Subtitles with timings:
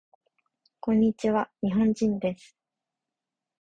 [0.79, 1.51] こんにちわ。
[1.61, 2.57] 日本人です。